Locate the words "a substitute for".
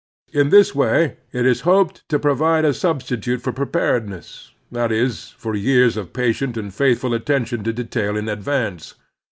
2.65-3.51